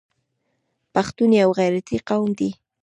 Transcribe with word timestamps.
پښتون 0.93 1.29
یو 1.41 1.49
غیرتي 1.59 1.97
قوم 2.07 2.29
دی. 2.39 2.49